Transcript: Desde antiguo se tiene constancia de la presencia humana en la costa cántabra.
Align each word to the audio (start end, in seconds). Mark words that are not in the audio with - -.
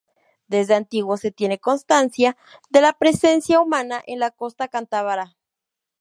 Desde 0.47 0.73
antiguo 0.73 1.15
se 1.17 1.29
tiene 1.29 1.59
constancia 1.59 2.35
de 2.71 2.81
la 2.81 2.93
presencia 2.93 3.59
humana 3.59 4.01
en 4.07 4.17
la 4.17 4.31
costa 4.31 4.67
cántabra. 4.67 5.37